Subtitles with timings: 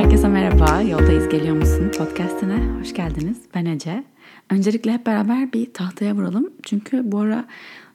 [0.00, 0.82] Herkese merhaba.
[0.82, 1.90] Yoldayız geliyor musun?
[1.98, 3.38] Podcast'ine hoş geldiniz.
[3.54, 4.04] Ben Ece.
[4.50, 6.50] Öncelikle hep beraber bir tahtaya vuralım.
[6.62, 7.44] Çünkü bu ara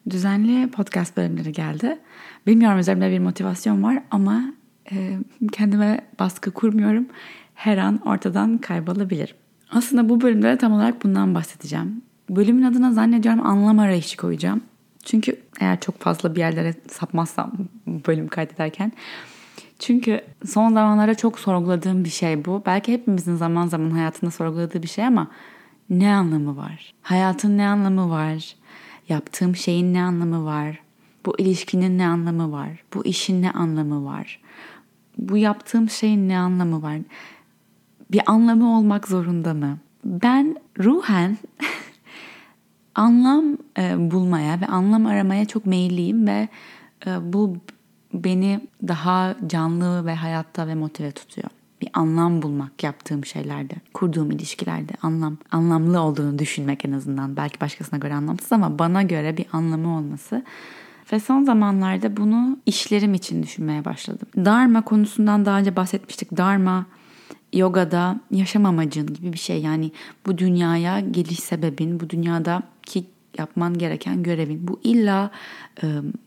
[0.09, 1.99] düzenli podcast bölümleri geldi.
[2.47, 4.43] Bilmiyorum üzerimde bir motivasyon var ama
[4.91, 5.17] e,
[5.51, 7.05] kendime baskı kurmuyorum.
[7.55, 9.35] Her an ortadan kaybolabilir.
[9.71, 12.01] Aslında bu bölümde tam olarak bundan bahsedeceğim.
[12.29, 14.61] Bölümün adına zannediyorum anlam arayışı koyacağım.
[15.03, 17.51] Çünkü eğer çok fazla bir yerlere sapmazsam
[17.87, 18.91] bölüm kaydederken
[19.79, 22.63] çünkü son zamanlarda çok sorguladığım bir şey bu.
[22.65, 25.27] Belki hepimizin zaman zaman hayatında sorguladığı bir şey ama
[25.89, 26.93] ne anlamı var?
[27.01, 28.55] Hayatın ne anlamı var?
[29.09, 30.79] Yaptığım şeyin ne anlamı var?
[31.25, 32.69] Bu ilişkinin ne anlamı var?
[32.93, 34.39] Bu işin ne anlamı var?
[35.17, 36.97] Bu yaptığım şeyin ne anlamı var?
[38.11, 39.77] Bir anlamı olmak zorunda mı?
[40.05, 41.37] Ben ruhen
[42.95, 46.47] anlam e, bulmaya ve anlam aramaya çok meyilliyim ve
[47.07, 47.57] e, bu
[48.23, 51.47] beni daha canlı ve hayatta ve motive tutuyor.
[51.81, 57.37] Bir anlam bulmak yaptığım şeylerde, kurduğum ilişkilerde anlam, anlamlı olduğunu düşünmek en azından.
[57.37, 60.43] Belki başkasına göre anlamsız ama bana göre bir anlamı olması.
[61.11, 64.27] Ve son zamanlarda bunu işlerim için düşünmeye başladım.
[64.35, 66.37] Dharma konusundan daha önce bahsetmiştik.
[66.37, 66.85] Dharma
[67.53, 69.61] yogada yaşam amacın gibi bir şey.
[69.61, 69.91] Yani
[70.25, 73.05] bu dünyaya geliş sebebin, bu dünyadaki
[73.37, 74.67] yapman gereken görevin.
[74.67, 75.31] Bu illa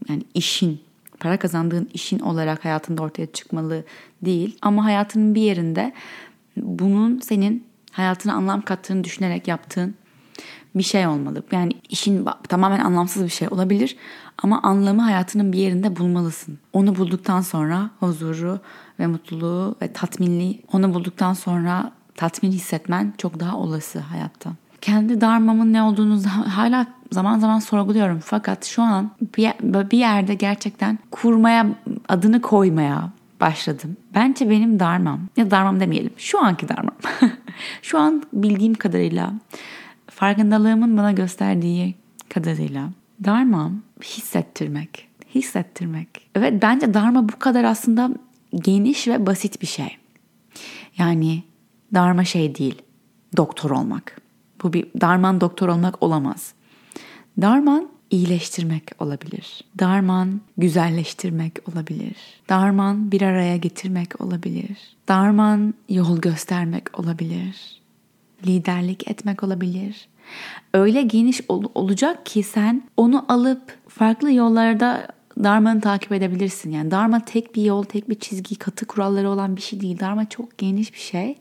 [0.08, 0.80] yani işin
[1.20, 3.84] para kazandığın işin olarak hayatında ortaya çıkmalı
[4.22, 4.58] değil.
[4.62, 5.92] Ama hayatının bir yerinde
[6.56, 9.94] bunun senin hayatına anlam kattığını düşünerek yaptığın
[10.74, 11.42] bir şey olmalı.
[11.52, 13.96] Yani işin tamamen anlamsız bir şey olabilir
[14.42, 16.58] ama anlamı hayatının bir yerinde bulmalısın.
[16.72, 18.61] Onu bulduktan sonra huzuru
[19.00, 24.50] ve mutluluğu ve tatminliği onu bulduktan sonra tatmin hissetmen çok daha olası hayatta.
[24.80, 28.20] Kendi darmamın ne olduğunu hala zaman zaman sorguluyorum.
[28.25, 29.11] Fakat şu an
[29.92, 31.67] bir yerde gerçekten kurmaya,
[32.09, 33.97] adını koymaya başladım.
[34.14, 36.95] Bence benim darmam, ya darmam demeyelim, şu anki darmam.
[37.83, 39.33] şu an bildiğim kadarıyla,
[40.11, 41.95] farkındalığımın bana gösterdiği
[42.29, 42.89] kadarıyla
[43.24, 45.08] darmam hissettirmek.
[45.35, 46.08] Hissettirmek.
[46.35, 48.11] Evet bence darma bu kadar aslında
[48.55, 49.97] geniş ve basit bir şey.
[50.98, 51.42] Yani
[51.95, 52.83] darma şey değil,
[53.36, 54.20] doktor olmak.
[54.63, 56.55] Bu bir darman doktor olmak olamaz.
[57.40, 59.64] Darman iyileştirmek olabilir.
[59.78, 62.16] Darman güzelleştirmek olabilir.
[62.48, 64.78] Darman bir araya getirmek olabilir.
[65.08, 67.80] Darman yol göstermek olabilir.
[68.46, 70.08] Liderlik etmek olabilir.
[70.74, 75.08] Öyle geniş ol- olacak ki sen onu alıp farklı yollarda
[75.44, 76.70] Darman'ı takip edebilirsin.
[76.70, 79.98] Yani Dharma tek bir yol, tek bir çizgi, katı kuralları olan bir şey değil.
[79.98, 81.36] Dharma çok geniş bir şey.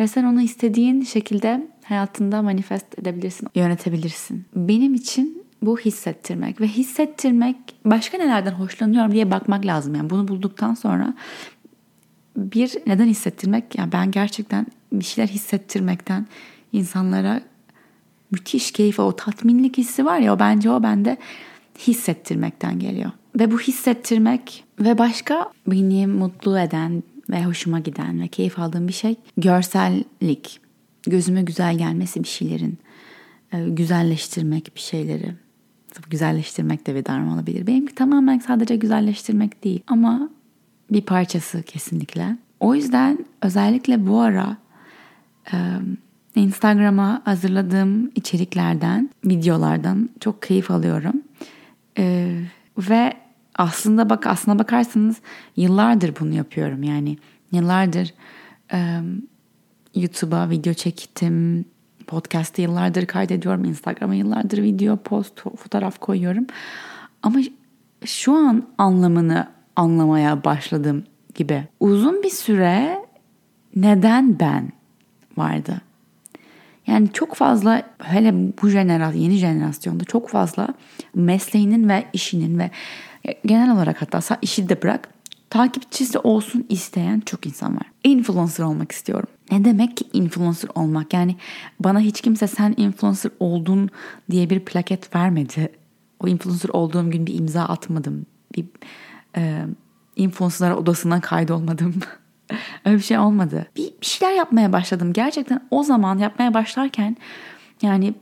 [0.00, 4.44] Ve sen onu istediğin şekilde hayatında manifest edebilirsin, yönetebilirsin.
[4.56, 9.94] Benim için bu hissettirmek ve hissettirmek başka nelerden hoşlanıyorum diye bakmak lazım.
[9.94, 11.14] Yani bunu bulduktan sonra
[12.36, 16.26] bir neden hissettirmek yani ben gerçekten bir şeyler hissettirmekten
[16.72, 17.40] insanlara
[18.30, 21.16] müthiş keyif o tatminlik hissi var ya o bence o bende
[21.78, 23.10] hissettirmekten geliyor.
[23.38, 28.92] Ve bu hissettirmek ve başka beni mutlu eden ve hoşuma giden ve keyif aldığım bir
[28.92, 30.63] şey görsellik.
[31.06, 32.78] Gözüme güzel gelmesi bir şeylerin.
[33.52, 35.34] E, güzelleştirmek bir şeyleri.
[36.10, 37.66] Güzelleştirmek de bir darma olabilir.
[37.66, 40.30] Benimki tamamen sadece güzelleştirmek değil ama
[40.90, 42.36] bir parçası kesinlikle.
[42.60, 44.56] O yüzden özellikle bu ara
[45.52, 45.56] e,
[46.34, 51.22] Instagram'a hazırladığım içeriklerden, videolardan çok keyif alıyorum.
[51.98, 52.40] Ee,
[52.78, 53.12] ve
[53.54, 55.16] aslında bak aslına bakarsanız
[55.56, 57.18] yıllardır bunu yapıyorum yani
[57.52, 58.14] yıllardır
[58.72, 59.00] e,
[59.94, 61.64] YouTube'a video çektim.
[62.06, 63.64] Podcast'te yıllardır kaydediyorum.
[63.64, 66.46] Instagram'a yıllardır video post fotoğraf koyuyorum.
[67.22, 67.38] Ama
[68.04, 71.64] şu an anlamını anlamaya başladım gibi.
[71.80, 72.98] Uzun bir süre
[73.76, 74.72] neden ben
[75.36, 75.80] vardı?
[76.86, 80.68] Yani çok fazla hele bu jenerasyon, yeni jenerasyonda çok fazla
[81.14, 82.70] mesleğinin ve işinin ve
[83.46, 85.08] genel olarak hatta işi de bırak
[85.54, 87.86] takipçisi olsun isteyen çok insan var.
[88.04, 89.28] Influencer olmak istiyorum.
[89.50, 91.12] Ne demek ki influencer olmak?
[91.12, 91.36] Yani
[91.80, 93.90] bana hiç kimse sen influencer oldun
[94.30, 95.72] diye bir plaket vermedi.
[96.20, 98.26] O influencer olduğum gün bir imza atmadım.
[98.56, 98.64] Bir
[99.36, 99.66] e,
[100.16, 101.94] influencer odasına kaydolmadım.
[102.84, 103.66] Öyle bir şey olmadı.
[103.76, 105.12] Bir, bir şeyler yapmaya başladım.
[105.12, 107.16] Gerçekten o zaman yapmaya başlarken
[107.82, 108.14] yani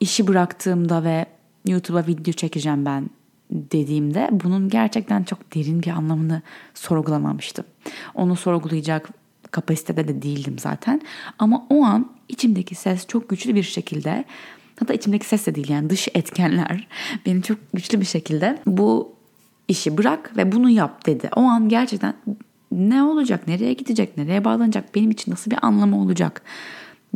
[0.00, 1.26] işi bıraktığımda ve
[1.66, 3.10] YouTube'a video çekeceğim ben
[3.50, 6.42] dediğimde bunun gerçekten çok derin bir anlamını
[6.74, 7.64] sorgulamamıştım.
[8.14, 9.08] Onu sorgulayacak
[9.50, 11.00] kapasitede de değildim zaten.
[11.38, 14.24] Ama o an içimdeki ses çok güçlü bir şekilde
[14.80, 16.88] hatta içimdeki ses de değil yani dış etkenler
[17.26, 19.16] beni çok güçlü bir şekilde bu
[19.68, 21.30] işi bırak ve bunu yap dedi.
[21.36, 22.14] O an gerçekten
[22.72, 26.42] ne olacak, nereye gidecek, nereye bağlanacak, benim için nasıl bir anlamı olacak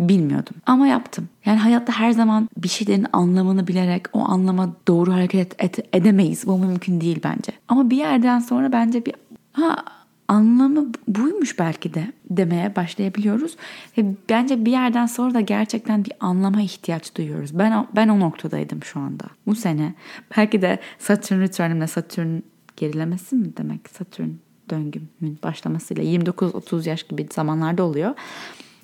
[0.08, 0.54] bilmiyordum.
[0.66, 1.28] Ama yaptım.
[1.44, 6.46] Yani hayatta her zaman bir şeylerin anlamını bilerek o anlama doğru hareket et, edemeyiz.
[6.46, 7.52] Bu mümkün değil bence.
[7.68, 9.14] Ama bir yerden sonra bence bir
[9.52, 9.84] ha
[10.28, 13.56] anlamı buymuş belki de demeye başlayabiliyoruz.
[13.98, 17.58] Ve bence bir yerden sonra da gerçekten bir anlama ihtiyaç duyuyoruz.
[17.58, 19.24] Ben ben o noktadaydım şu anda.
[19.46, 19.94] Bu sene
[20.36, 22.38] belki de Saturn return'ümle Saturn
[22.76, 23.88] gerilemesi mi demek?
[23.88, 24.28] Saturn
[24.70, 28.14] döngümün başlamasıyla 29-30 yaş gibi zamanlarda oluyor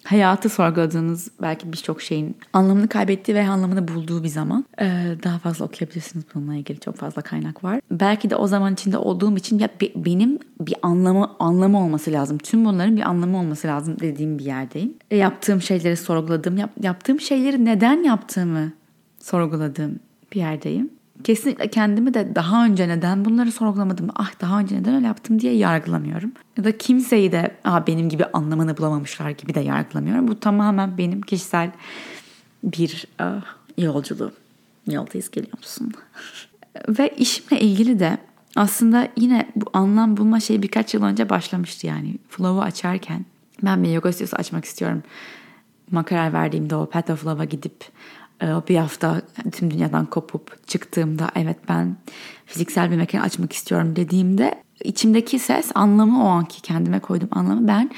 [0.07, 4.65] hayatı sorguladığınız belki birçok şeyin anlamını kaybettiği ve anlamını bulduğu bir zaman.
[5.25, 7.81] Daha fazla okuyabilirsiniz bununla ilgili çok fazla kaynak var.
[7.91, 12.39] Belki de o zaman içinde olduğum için ya be, benim bir anlamı anlamı olması lazım.
[12.39, 14.95] Tüm bunların bir anlamı olması lazım dediğim bir yerdeyim.
[15.11, 18.73] E, yaptığım şeyleri sorguladığım, yap, yaptığım şeyleri neden yaptığımı
[19.19, 20.01] sorguladığım
[20.33, 20.91] bir yerdeyim
[21.25, 25.57] kesinlikle kendimi de daha önce neden bunları sorgulamadım, ah daha önce neden öyle yaptım diye
[25.57, 26.33] yargılamıyorum.
[26.59, 30.29] Ya da kimseyi de ah benim gibi anlamını bulamamışlar gibi de yargılamıyorum.
[30.29, 31.71] Bu tamamen benim kişisel
[32.65, 33.43] bir ah,
[33.79, 34.33] yolculuğum.
[34.87, 35.93] Yoldayız geliyor musun?
[36.89, 38.19] Ve işimle ilgili de
[38.57, 42.15] aslında yine bu anlam bulma şeyi birkaç yıl önce başlamıştı yani.
[42.29, 43.25] Flow'u açarken
[43.63, 45.03] ben bir yoga stüdyosu açmak istiyorum.
[45.91, 47.85] Ma karar verdiğimde o Path of Love'a gidip
[48.43, 49.23] bir hafta
[49.53, 51.97] tüm dünyadan kopup çıktığımda evet ben
[52.47, 57.91] fiziksel bir mekan açmak istiyorum dediğimde içimdeki ses anlamı o anki kendime koydum anlamı ben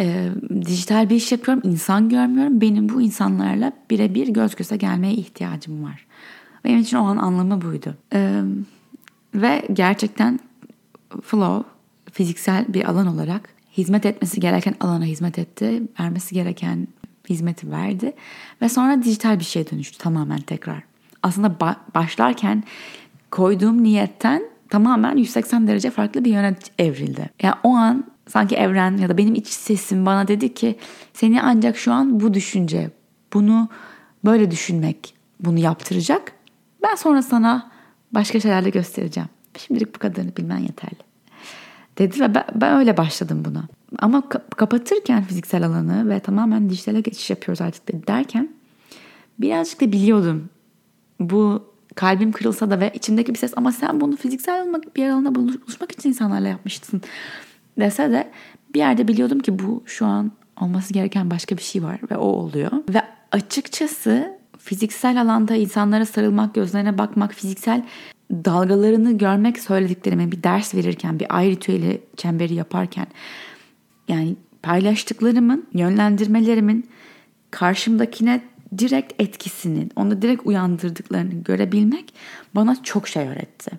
[0.00, 0.28] e,
[0.66, 6.06] dijital bir iş yapıyorum insan görmüyorum benim bu insanlarla birebir göz göze gelmeye ihtiyacım var.
[6.64, 7.94] Benim için o an anlamı buydu.
[8.14, 8.42] E,
[9.34, 10.40] ve gerçekten
[11.22, 11.70] flow
[12.12, 15.82] fiziksel bir alan olarak hizmet etmesi gereken alana hizmet etti.
[16.00, 16.88] Vermesi gereken
[17.32, 18.12] hizmeti verdi
[18.62, 20.82] ve sonra dijital bir şeye dönüştü tamamen tekrar.
[21.22, 22.64] Aslında ba- başlarken
[23.30, 27.30] koyduğum niyetten tamamen 180 derece farklı bir yöne evrildi.
[27.42, 30.78] Yani o an sanki evren ya da benim iç sesim bana dedi ki
[31.12, 32.90] seni ancak şu an bu düşünce,
[33.32, 33.68] bunu
[34.24, 36.32] böyle düşünmek bunu yaptıracak.
[36.82, 37.70] Ben sonra sana
[38.12, 39.28] başka şeylerle göstereceğim.
[39.58, 41.00] Şimdilik bu kadarını bilmen yeterli.
[41.98, 43.68] Dedi ve ben, ben öyle başladım buna.
[43.98, 48.48] Ama kapatırken fiziksel alanı ve tamamen dijitale geçiş yapıyoruz artık derken
[49.38, 50.48] birazcık da biliyordum.
[51.20, 55.34] Bu kalbim kırılsa da ve içimdeki bir ses ama sen bunu fiziksel olmak bir alanda
[55.34, 57.02] buluşmak için insanlarla yapmışsın
[57.78, 58.30] dese de
[58.74, 62.26] bir yerde biliyordum ki bu şu an olması gereken başka bir şey var ve o
[62.26, 62.70] oluyor.
[62.88, 63.02] Ve
[63.32, 67.84] açıkçası fiziksel alanda insanlara sarılmak, gözlerine bakmak, fiziksel
[68.32, 73.06] dalgalarını görmek söylediklerime bir ders verirken, bir ay ritüeli çemberi yaparken
[74.12, 76.88] yani paylaştıklarımın, yönlendirmelerimin
[77.50, 78.40] karşımdakine
[78.78, 82.14] direkt etkisinin, onu direkt uyandırdıklarını görebilmek
[82.54, 83.70] bana çok şey öğretti.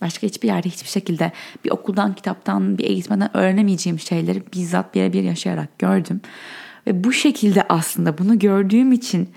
[0.00, 1.32] Başka hiçbir yerde hiçbir şekilde
[1.64, 6.20] bir okuldan, kitaptan, bir eğitmenden öğrenemeyeceğim şeyleri bizzat birebir yaşayarak gördüm.
[6.86, 9.28] Ve bu şekilde aslında bunu gördüğüm için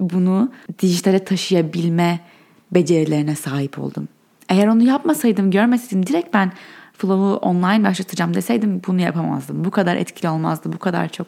[0.00, 0.52] bunu
[0.82, 2.20] dijitale taşıyabilme
[2.72, 4.08] becerilerine sahip oldum.
[4.48, 6.52] Eğer onu yapmasaydım, görmeseydim direkt ben
[7.02, 9.64] flow'u online başlatacağım deseydim bunu yapamazdım.
[9.64, 10.72] Bu kadar etkili olmazdı.
[10.72, 11.26] Bu kadar çok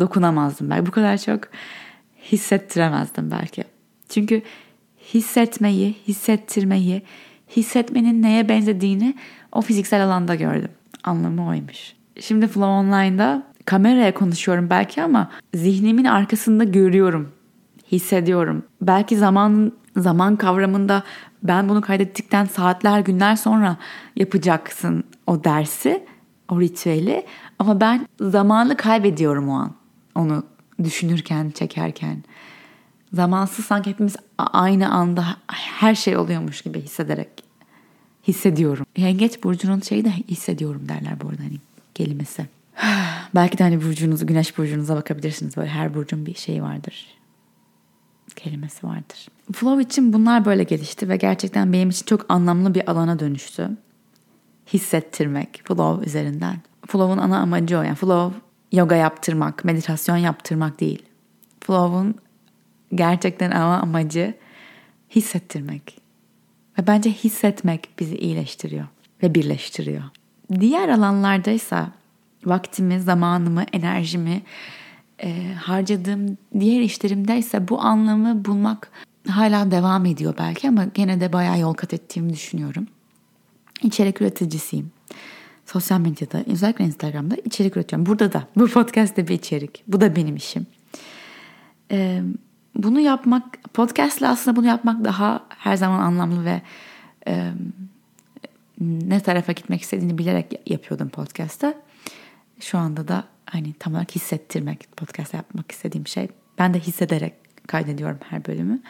[0.00, 0.86] dokunamazdım belki.
[0.86, 1.40] Bu kadar çok
[2.32, 3.64] hissettiremezdim belki.
[4.08, 4.42] Çünkü
[5.14, 7.02] hissetmeyi, hissettirmeyi,
[7.56, 9.14] hissetmenin neye benzediğini
[9.52, 10.70] o fiziksel alanda gördüm.
[11.04, 11.92] Anlamı oymuş.
[12.20, 17.32] Şimdi Flow Online'da kameraya konuşuyorum belki ama zihnimin arkasında görüyorum,
[17.92, 18.62] hissediyorum.
[18.80, 21.02] Belki zaman zaman kavramında
[21.44, 23.76] ben bunu kaydettikten saatler günler sonra
[24.16, 26.04] yapacaksın o dersi,
[26.48, 27.26] o ritüeli.
[27.58, 29.74] Ama ben zamanı kaybediyorum o an.
[30.14, 30.44] Onu
[30.84, 32.24] düşünürken, çekerken.
[33.12, 37.28] Zamansız sanki hepimiz aynı anda her şey oluyormuş gibi hissederek
[38.28, 38.86] hissediyorum.
[38.96, 41.58] Yengeç burcunun şeyi de hissediyorum derler bu arada hani
[41.94, 42.46] kelimesi.
[43.34, 45.56] Belki de hani burcunuzu, güneş burcunuza bakabilirsiniz.
[45.56, 47.06] Böyle her burcun bir şeyi vardır
[48.44, 49.28] kelimesi vardır.
[49.52, 53.70] Flow için bunlar böyle gelişti ve gerçekten benim için çok anlamlı bir alana dönüştü.
[54.72, 56.56] Hissettirmek flow üzerinden.
[56.86, 58.40] Flow'un ana amacı o yani flow
[58.72, 61.02] yoga yaptırmak, meditasyon yaptırmak değil.
[61.60, 62.14] Flow'un
[62.94, 64.34] gerçekten ana amacı
[65.10, 66.00] hissettirmek.
[66.78, 68.86] Ve bence hissetmek bizi iyileştiriyor
[69.22, 70.02] ve birleştiriyor.
[70.60, 71.88] Diğer alanlardaysa
[72.44, 74.42] vaktimi, zamanımı, enerjimi
[75.22, 78.90] e, harcadığım diğer işlerimde ise bu anlamı bulmak
[79.28, 82.86] hala devam ediyor belki ama gene de bayağı yol kat ettiğimi düşünüyorum.
[83.82, 84.90] İçerik üreticisiyim.
[85.66, 88.06] Sosyal medyada, özellikle Instagram'da içerik üretiyorum.
[88.06, 89.82] Burada da, bu podcast'te bir içerik.
[89.88, 90.66] Bu da benim işim.
[91.90, 92.22] Ee,
[92.74, 96.62] bunu yapmak, podcast'le aslında bunu yapmak daha her zaman anlamlı ve
[97.28, 97.52] e,
[98.80, 101.74] ne tarafa gitmek istediğini bilerek yapıyordum podcast'ta.
[102.60, 106.28] Şu anda da hani tam olarak hissettirmek podcast yapmak istediğim şey.
[106.58, 107.34] Ben de hissederek
[107.66, 108.80] kaydediyorum her bölümü.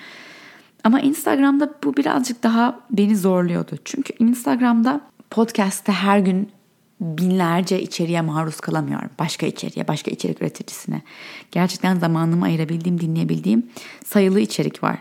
[0.84, 3.76] Ama Instagram'da bu birazcık daha beni zorluyordu.
[3.84, 6.50] Çünkü Instagram'da podcast'te her gün
[7.00, 9.10] binlerce içeriğe maruz kalamıyorum.
[9.18, 11.02] Başka içeriğe, başka içerik üreticisine.
[11.50, 13.66] Gerçekten zamanımı ayırabildiğim, dinleyebildiğim
[14.04, 14.98] sayılı içerik var.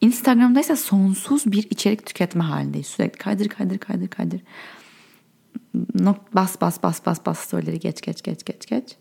[0.00, 2.86] Instagram'da ise sonsuz bir içerik tüketme halindeyiz.
[2.86, 4.40] Sürekli kaydır kaydır kaydır kaydır.
[6.34, 8.96] Bas bas bas bas bas storyleri geç geç geç geç geç.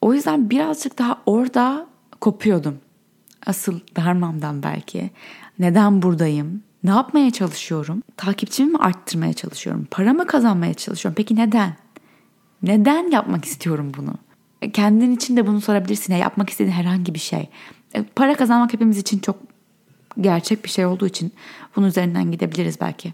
[0.00, 1.86] O yüzden birazcık daha orada
[2.20, 2.78] kopuyordum.
[3.46, 5.10] Asıl darmamdan belki.
[5.58, 6.62] Neden buradayım?
[6.84, 8.02] Ne yapmaya çalışıyorum?
[8.16, 9.88] Takipçimi mi arttırmaya çalışıyorum?
[9.90, 11.14] Para mı kazanmaya çalışıyorum?
[11.16, 11.76] Peki neden?
[12.62, 14.14] Neden yapmak istiyorum bunu?
[14.72, 16.12] Kendin için de bunu sorabilirsin.
[16.12, 17.48] Ya, yapmak istediğin herhangi bir şey.
[17.94, 19.36] E, para kazanmak hepimiz için çok
[20.20, 21.32] gerçek bir şey olduğu için
[21.76, 23.12] bunun üzerinden gidebiliriz belki.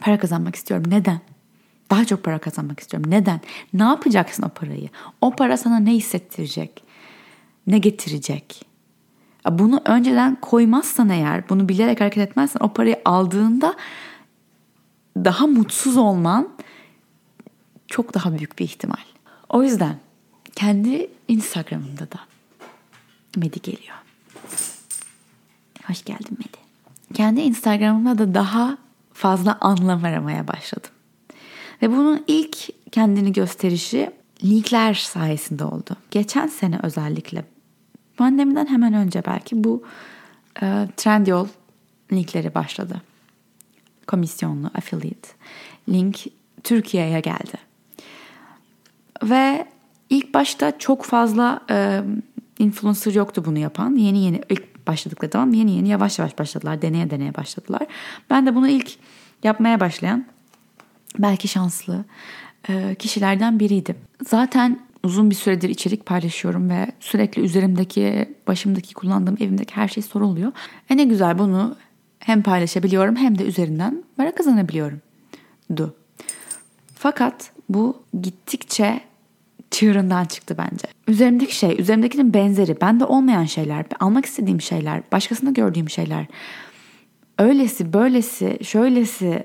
[0.00, 0.90] Para kazanmak istiyorum.
[0.90, 1.20] Neden?
[1.90, 3.10] Daha çok para kazanmak istiyorum.
[3.10, 3.40] Neden?
[3.72, 4.88] Ne yapacaksın o parayı?
[5.20, 6.84] O para sana ne hissettirecek?
[7.66, 8.66] Ne getirecek?
[9.50, 13.74] Bunu önceden koymazsan eğer, bunu bilerek hareket etmezsen o parayı aldığında
[15.16, 16.48] daha mutsuz olman
[17.86, 19.04] çok daha büyük bir ihtimal.
[19.48, 19.96] O yüzden
[20.56, 22.20] kendi Instagram'ımda da
[23.36, 23.96] Medi geliyor.
[25.86, 26.64] Hoş geldin Medi.
[27.14, 28.78] Kendi Instagram'ımda da daha
[29.14, 30.90] fazla anlam aramaya başladım.
[31.82, 32.56] Ve bunun ilk
[32.92, 34.10] kendini gösterişi
[34.44, 35.96] linkler sayesinde oldu.
[36.10, 37.44] Geçen sene özellikle
[38.16, 39.82] pandemiden hemen önce belki bu
[40.62, 41.46] e, Trendyol
[42.12, 43.02] linkleri başladı.
[44.06, 45.28] Komisyonlu, affiliate
[45.88, 46.24] link
[46.64, 47.56] Türkiye'ye geldi.
[49.22, 49.66] Ve
[50.10, 52.02] ilk başta çok fazla e,
[52.58, 53.94] influencer yoktu bunu yapan.
[53.94, 56.82] Yeni yeni ilk başladıkları zaman yeni yeni yavaş yavaş başladılar.
[56.82, 57.82] Deneye deneye başladılar.
[58.30, 58.92] Ben de bunu ilk
[59.42, 60.26] yapmaya başlayan
[61.18, 62.04] belki şanslı
[62.68, 63.96] e, kişilerden biriydim.
[64.26, 70.52] Zaten uzun bir süredir içerik paylaşıyorum ve sürekli üzerimdeki, başımdaki, kullandığım evimdeki her şey soruluyor.
[70.90, 71.76] E ne güzel bunu
[72.18, 75.00] hem paylaşabiliyorum hem de üzerinden para kazanabiliyorum.
[75.76, 75.94] Du.
[76.94, 79.00] Fakat bu gittikçe
[79.74, 80.86] çığırından çıktı bence.
[81.08, 86.26] Üzerimdeki şey, üzerimdekinin benzeri, bende olmayan şeyler, almak istediğim şeyler, başkasında gördüğüm şeyler.
[87.38, 89.44] Öylesi, böylesi, şöylesi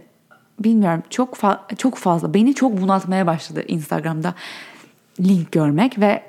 [0.60, 4.36] bilmiyorum çok fa- çok fazla beni çok bunaltmaya başladı Instagram'da
[5.20, 6.24] link görmek ve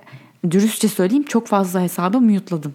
[0.50, 2.75] dürüstçe söyleyeyim çok fazla hesabı mute'ladım.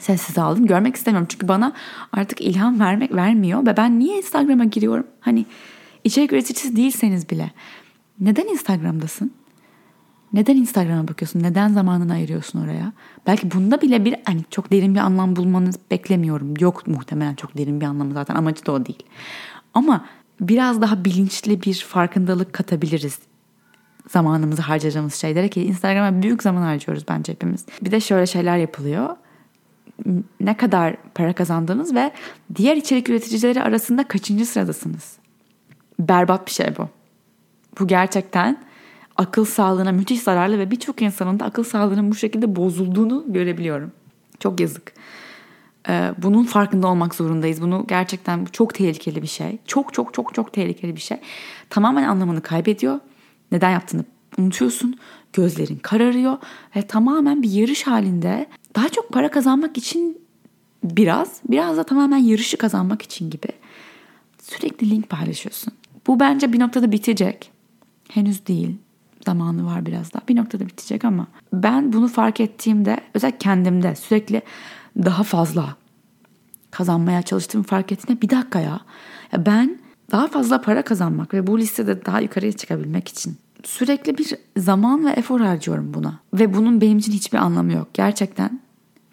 [0.00, 0.66] Sessiz aldım.
[0.66, 1.28] Görmek istemiyorum.
[1.30, 1.72] Çünkü bana
[2.12, 5.06] artık ilham vermek vermiyor ve ben niye Instagram'a giriyorum?
[5.20, 5.46] Hani
[6.04, 7.50] içerik üreticisi değilseniz bile
[8.20, 9.43] neden Instagram'dasın?
[10.32, 11.42] Neden Instagram'a bakıyorsun?
[11.42, 12.92] Neden zamanını ayırıyorsun oraya?
[13.26, 16.54] Belki bunda bile bir hani çok derin bir anlam bulmanı beklemiyorum.
[16.60, 19.02] Yok muhtemelen çok derin bir anlamı zaten amacı da o değil.
[19.74, 20.04] Ama
[20.40, 23.18] biraz daha bilinçli bir farkındalık katabiliriz
[24.08, 27.66] zamanımızı harcayacağımız şeylere ki Instagram'a büyük zaman harcıyoruz bence hepimiz.
[27.82, 29.16] Bir de şöyle şeyler yapılıyor.
[30.40, 32.12] Ne kadar para kazandığınız ve
[32.54, 35.16] diğer içerik üreticileri arasında kaçıncı sıradasınız?
[36.00, 36.88] Berbat bir şey bu.
[37.80, 38.64] Bu gerçekten
[39.16, 43.92] akıl sağlığına müthiş zararlı ve birçok insanın da akıl sağlığının bu şekilde bozulduğunu görebiliyorum.
[44.40, 44.92] Çok yazık.
[45.88, 47.62] Ee, bunun farkında olmak zorundayız.
[47.62, 49.58] Bunu gerçekten çok tehlikeli bir şey.
[49.66, 51.18] Çok çok çok çok tehlikeli bir şey.
[51.70, 53.00] Tamamen anlamını kaybediyor.
[53.52, 54.04] Neden yaptığını
[54.38, 54.98] unutuyorsun.
[55.32, 56.38] Gözlerin kararıyor
[56.76, 60.18] ve tamamen bir yarış halinde daha çok para kazanmak için
[60.84, 63.48] biraz, biraz da tamamen yarışı kazanmak için gibi
[64.42, 65.72] sürekli link paylaşıyorsun.
[66.06, 67.50] Bu bence bir noktada bitecek.
[68.08, 68.76] Henüz değil.
[69.26, 70.22] Zamanı var biraz daha.
[70.28, 74.42] Bir noktada bitecek ama ben bunu fark ettiğimde özellikle kendimde sürekli
[74.96, 75.76] daha fazla
[76.70, 78.80] kazanmaya çalıştığımı fark ettiğimde bir dakika ya.
[79.32, 79.78] ya ben
[80.10, 85.10] daha fazla para kazanmak ve bu listede daha yukarıya çıkabilmek için sürekli bir zaman ve
[85.10, 86.20] efor harcıyorum buna.
[86.34, 87.88] Ve bunun benim için hiçbir anlamı yok.
[87.94, 88.60] Gerçekten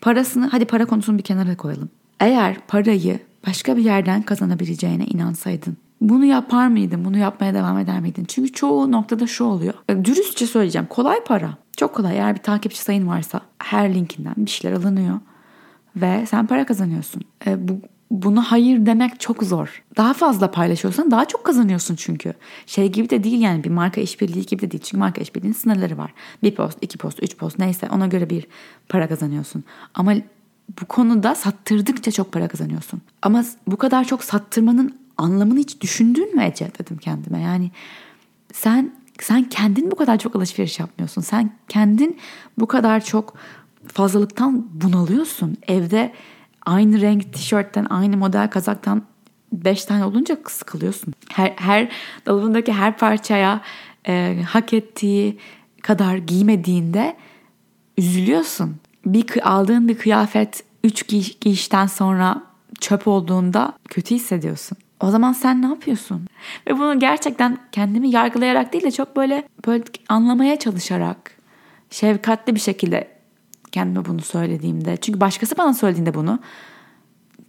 [0.01, 1.89] parasını hadi para konusunu bir kenara koyalım.
[2.19, 7.05] Eğer parayı başka bir yerden kazanabileceğine inansaydın bunu yapar mıydın?
[7.05, 8.25] Bunu yapmaya devam eder miydin?
[8.25, 9.73] Çünkü çoğu noktada şu oluyor.
[10.03, 10.87] Dürüstçe söyleyeceğim.
[10.89, 11.57] Kolay para.
[11.77, 12.17] Çok kolay.
[12.17, 15.19] Eğer bir takipçi sayın varsa her linkinden bir şeyler alınıyor.
[15.95, 17.21] Ve sen para kazanıyorsun.
[17.47, 17.79] E, bu,
[18.11, 19.83] buna hayır demek çok zor.
[19.97, 22.33] Daha fazla paylaşıyorsan daha çok kazanıyorsun çünkü.
[22.65, 24.83] Şey gibi de değil yani bir marka işbirliği gibi de değil.
[24.83, 26.13] Çünkü marka işbirliğinin sınırları var.
[26.43, 28.47] Bir post, iki post, üç post neyse ona göre bir
[28.89, 29.63] para kazanıyorsun.
[29.93, 30.13] Ama
[30.81, 33.01] bu konuda sattırdıkça çok para kazanıyorsun.
[33.21, 37.41] Ama bu kadar çok sattırmanın anlamını hiç düşündün mü Ece dedim kendime.
[37.41, 37.71] Yani
[38.53, 41.21] sen sen kendin bu kadar çok alışveriş yapmıyorsun.
[41.21, 42.17] Sen kendin
[42.59, 43.33] bu kadar çok
[43.87, 45.57] fazlalıktan bunalıyorsun.
[45.67, 46.13] Evde
[46.65, 49.03] aynı renk tişörtten, aynı model kazaktan
[49.51, 51.13] beş tane olunca sıkılıyorsun.
[51.29, 51.91] Her, her
[52.25, 53.61] dolabındaki her parçaya
[54.07, 55.37] e, hak ettiği
[55.81, 57.17] kadar giymediğinde
[57.97, 58.75] üzülüyorsun.
[59.05, 62.43] Bir aldığın bir kıyafet üç giy, giyişten sonra
[62.79, 64.77] çöp olduğunda kötü hissediyorsun.
[65.01, 66.27] O zaman sen ne yapıyorsun?
[66.67, 71.31] Ve bunu gerçekten kendimi yargılayarak değil de çok böyle böyle anlamaya çalışarak
[71.89, 73.07] şefkatli bir şekilde
[73.71, 74.97] kendime bunu söylediğimde.
[74.97, 76.39] Çünkü başkası bana söylediğinde bunu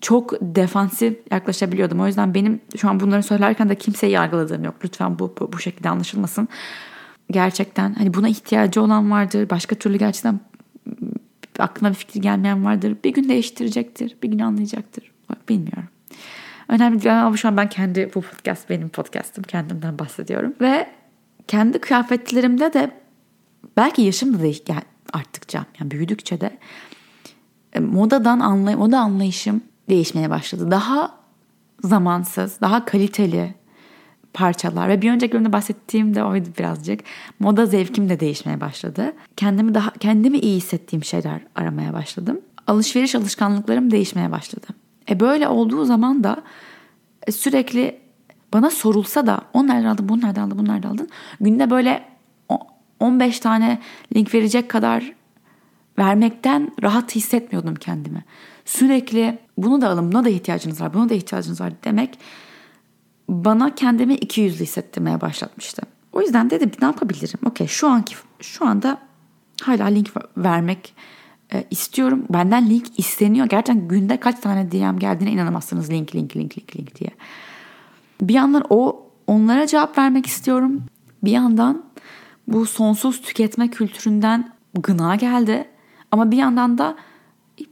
[0.00, 2.00] çok defansif yaklaşabiliyordum.
[2.00, 4.74] O yüzden benim şu an bunları söylerken de kimseyi yargıladığım yok.
[4.84, 6.48] Lütfen bu, bu, bu şekilde anlaşılmasın.
[7.30, 9.50] Gerçekten hani buna ihtiyacı olan vardır.
[9.50, 10.40] Başka türlü gerçekten
[11.58, 12.96] aklına bir fikir gelmeyen vardır.
[13.04, 14.16] Bir gün değiştirecektir.
[14.22, 15.12] Bir gün anlayacaktır.
[15.48, 15.88] Bilmiyorum.
[16.68, 19.44] Önemli değil ama şu an ben kendi bu podcast benim podcastım.
[19.44, 20.54] Kendimden bahsediyorum.
[20.60, 20.88] Ve
[21.48, 22.90] kendi kıyafetlerimde de
[23.76, 26.58] belki yaşım da yani arttıkça yani büyüdükçe de
[27.72, 30.70] e, modadan anlay moda anlayışım değişmeye başladı.
[30.70, 31.14] Daha
[31.84, 33.54] zamansız, daha kaliteli
[34.34, 37.00] parçalar ve bir önceki bölümde bahsettiğim de oydu birazcık.
[37.38, 39.12] Moda zevkim de değişmeye başladı.
[39.36, 42.40] Kendimi daha kendimi iyi hissettiğim şeyler aramaya başladım.
[42.66, 44.66] Alışveriş alışkanlıklarım değişmeye başladı.
[45.10, 46.42] E böyle olduğu zaman da
[47.26, 48.00] e, sürekli
[48.52, 51.08] bana sorulsa da on nereden aldın, bunu nereden aldın, bunu nereden aldın?
[51.40, 52.04] Günde böyle
[53.00, 53.78] 15 tane
[54.16, 55.12] link verecek kadar
[55.98, 58.24] vermekten rahat hissetmiyordum kendimi.
[58.64, 62.18] Sürekli bunu da alın, buna da ihtiyacınız var, buna da ihtiyacınız var demek
[63.28, 65.82] bana kendimi iki yüzlü hissettirmeye başlatmıştı.
[66.12, 67.38] O yüzden dedim ne yapabilirim?
[67.46, 68.98] Okey şu anki şu anda
[69.62, 70.94] hala link vermek
[71.54, 72.24] e, istiyorum.
[72.30, 73.46] Benden link isteniyor.
[73.46, 75.90] Gerçekten günde kaç tane DM geldiğine inanamazsınız.
[75.90, 77.10] Link, link, link, link, link diye.
[78.20, 80.82] Bir yandan o onlara cevap vermek istiyorum.
[81.24, 81.84] Bir yandan
[82.48, 85.68] bu sonsuz tüketme kültüründen gına geldi.
[86.10, 86.96] Ama bir yandan da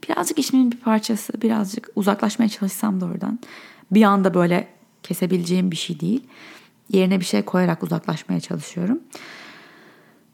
[0.09, 1.43] birazcık işimin bir parçası.
[1.43, 3.39] Birazcık uzaklaşmaya çalışsam da oradan.
[3.91, 4.69] Bir anda böyle
[5.03, 6.25] kesebileceğim bir şey değil.
[6.89, 9.01] Yerine bir şey koyarak uzaklaşmaya çalışıyorum.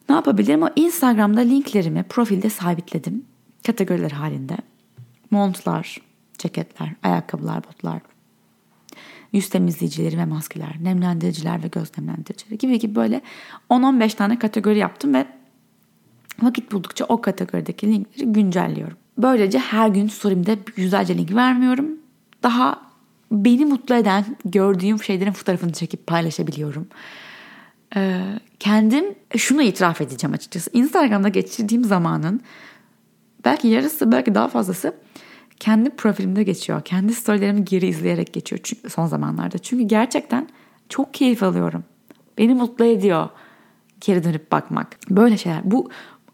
[0.08, 0.62] Ne yapabilirim?
[0.62, 3.24] O Instagram'da linklerimi profilde sabitledim.
[3.66, 4.56] Kategoriler halinde.
[5.30, 6.00] Montlar,
[6.38, 8.00] ceketler, ayakkabılar, botlar,
[9.32, 13.20] yüz temizleyicileri ve maskeler, nemlendiriciler ve göz nemlendiricileri gibi gibi böyle
[13.70, 15.26] 10-15 tane kategori yaptım ve
[16.42, 18.96] vakit buldukça o kategorideki linkleri güncelliyorum.
[19.18, 21.86] Böylece her gün story'imde yüzlerce link vermiyorum.
[22.42, 22.82] Daha
[23.32, 26.88] beni mutlu eden gördüğüm şeylerin fotoğrafını çekip paylaşabiliyorum.
[27.96, 28.20] Ee,
[28.60, 29.04] kendim
[29.36, 30.70] şunu itiraf edeceğim açıkçası.
[30.72, 32.40] Instagram'da geçirdiğim zamanın
[33.46, 34.94] belki yarısı belki daha fazlası
[35.60, 36.82] kendi profilimde geçiyor.
[36.84, 39.58] Kendi storylerimi geri izleyerek geçiyor çünkü son zamanlarda.
[39.58, 40.48] Çünkü gerçekten
[40.88, 41.84] çok keyif alıyorum.
[42.38, 43.28] Beni mutlu ediyor
[44.00, 44.96] geri dönüp bakmak.
[45.10, 45.70] Böyle şeyler.
[45.70, 45.90] Bu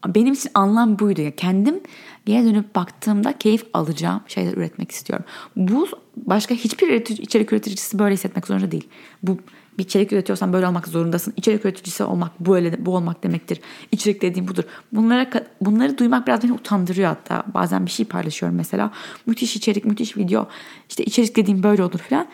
[0.06, 1.20] benim için anlam buydu.
[1.20, 1.36] Ya.
[1.36, 1.80] Kendim
[2.26, 5.26] geri dönüp baktığımda keyif alacağım şeyler üretmek istiyorum.
[5.56, 8.88] Bu başka hiçbir içerik üreticisi böyle hissetmek zorunda değil.
[9.22, 9.38] Bu
[9.78, 11.34] bir içerik üretiyorsan böyle olmak zorundasın.
[11.36, 13.60] İçerik üreticisi olmak böyle bu olmak demektir.
[13.92, 14.64] İçerik dediğim budur.
[14.92, 15.30] Bunlara
[15.60, 17.44] bunları duymak biraz beni utandırıyor hatta.
[17.54, 18.90] Bazen bir şey paylaşıyorum mesela.
[19.26, 20.48] Müthiş içerik, müthiş video.
[20.88, 22.26] İşte içerik dediğim böyle olur falan.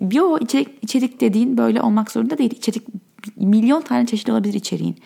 [0.00, 2.50] Bir o içerik, içerik dediğin böyle olmak zorunda değil.
[2.50, 2.82] İçerik
[3.36, 4.96] milyon tane çeşit olabilir içeriğin.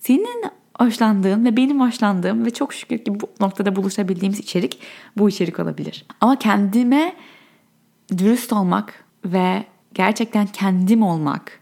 [0.00, 0.44] Senin
[0.78, 4.78] hoşlandığın ve benim hoşlandığım ve çok şükür ki bu noktada buluşabildiğimiz içerik
[5.16, 6.04] bu içerik olabilir.
[6.20, 7.16] Ama kendime
[8.18, 11.60] dürüst olmak ve gerçekten kendim olmak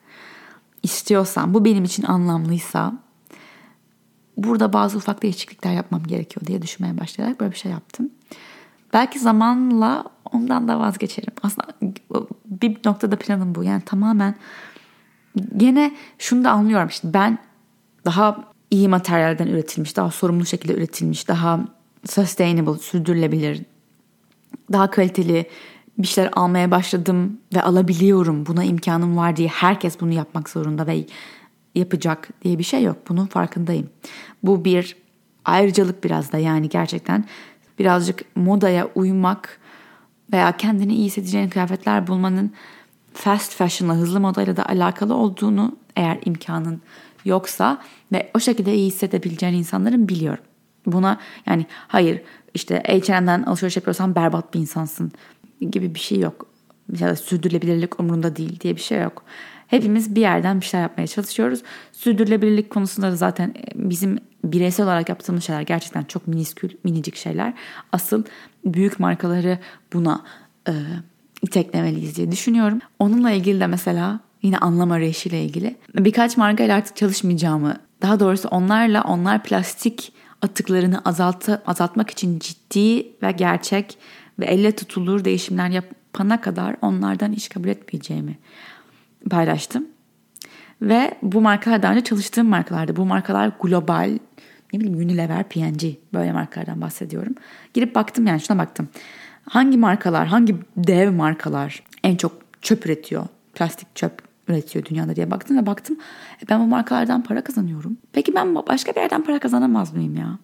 [0.83, 2.93] istiyorsam, bu benim için anlamlıysa
[4.37, 8.11] burada bazı ufak değişiklikler yapmam gerekiyor diye düşünmeye başlayarak böyle bir şey yaptım.
[8.93, 11.33] Belki zamanla ondan da vazgeçerim.
[11.43, 11.69] Aslında
[12.47, 13.65] bir noktada planım bu.
[13.65, 14.35] Yani tamamen
[15.57, 16.89] gene şunu da anlıyorum.
[16.89, 17.39] İşte ben
[18.05, 21.61] daha iyi materyalden üretilmiş, daha sorumlu şekilde üretilmiş, daha
[22.07, 23.63] sustainable, sürdürülebilir,
[24.73, 25.47] daha kaliteli
[25.99, 28.47] bir şeyler almaya başladım ve alabiliyorum.
[28.47, 31.07] Buna imkanım var diye herkes bunu yapmak zorunda ve
[31.75, 32.97] yapacak diye bir şey yok.
[33.09, 33.91] Bunun farkındayım.
[34.43, 34.97] Bu bir
[35.45, 37.25] ayrıcalık biraz da yani gerçekten
[37.79, 39.61] birazcık modaya uymak
[40.33, 42.53] veya kendini iyi hissedeceğin kıyafetler bulmanın
[43.13, 46.83] fast fashion'la hızlı modayla da alakalı olduğunu eğer imkanın
[47.25, 50.45] yoksa ve o şekilde iyi hissedebileceğin insanların biliyorum.
[50.87, 52.23] Buna yani hayır
[52.55, 55.13] işte H&M'den alışveriş yapıyorsan berbat bir insansın
[55.61, 56.47] gibi bir şey yok.
[57.01, 59.23] Da sürdürülebilirlik umurunda değil diye bir şey yok.
[59.67, 61.63] Hepimiz bir yerden bir şeyler yapmaya çalışıyoruz.
[61.93, 67.53] Sürdürülebilirlik konusunda da zaten e, bizim bireysel olarak yaptığımız şeyler gerçekten çok miniskül, minicik şeyler.
[67.93, 68.25] Asıl
[68.65, 69.59] büyük markaları
[69.93, 70.25] buna
[70.69, 70.73] e,
[71.43, 72.79] iteklemeliyiz diye düşünüyorum.
[72.99, 79.03] Onunla ilgili de mesela yine anlam arayışıyla ilgili birkaç markayla artık çalışmayacağımı, daha doğrusu onlarla
[79.03, 83.99] onlar plastik atıklarını azaltı, azaltmak için ciddi ve gerçek
[84.41, 88.39] ve elle tutulur değişimler yap, yapana kadar onlardan iş kabul etmeyeceğimi
[89.31, 89.87] paylaştım.
[90.83, 92.97] Ve bu markalar daha önce çalıştığım markalardı.
[92.97, 94.19] Bu markalar global,
[94.73, 97.35] ne bileyim Unilever, P&G böyle markalardan bahsediyorum.
[97.75, 98.89] Girip baktım yani şuna baktım.
[99.49, 103.27] Hangi markalar, hangi dev markalar en çok çöp üretiyor?
[103.55, 105.97] Plastik çöp üretiyor dünyada diye baktım ve baktım
[106.45, 107.97] e ben bu markalardan para kazanıyorum.
[108.13, 110.39] Peki ben başka bir yerden para kazanamaz mıyım ya?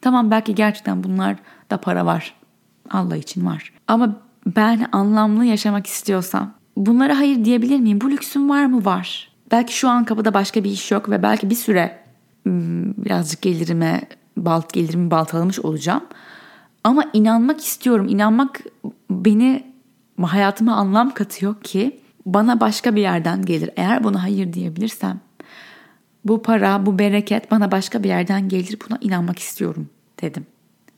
[0.00, 1.36] Tamam belki gerçekten bunlar
[1.70, 2.34] da para var.
[2.90, 3.72] Allah için var.
[3.88, 4.16] Ama
[4.46, 8.00] ben anlamlı yaşamak istiyorsam bunlara hayır diyebilir miyim?
[8.00, 8.84] Bu lüksüm var mı?
[8.84, 9.30] Var.
[9.50, 11.98] Belki şu an kapıda başka bir iş yok ve belki bir süre
[12.42, 14.02] hmm, birazcık gelirime
[14.36, 16.04] balt gelirimi baltalamış olacağım.
[16.84, 18.06] Ama inanmak istiyorum.
[18.08, 18.60] İnanmak
[19.10, 19.74] beni
[20.22, 23.70] hayatıma anlam katıyor ki bana başka bir yerden gelir.
[23.76, 25.20] Eğer buna hayır diyebilirsem
[26.24, 28.78] bu para, bu bereket bana başka bir yerden gelir.
[28.88, 29.88] Buna inanmak istiyorum
[30.22, 30.46] dedim.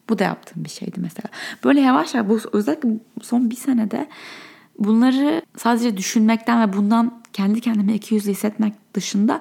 [0.09, 1.29] Bu da yaptığım bir şeydi mesela.
[1.64, 2.88] Böyle yavaş yavaş bu özellikle
[3.23, 4.09] son bir senede
[4.79, 9.40] bunları sadece düşünmekten ve bundan kendi kendime iki yüzlü hissetmek dışında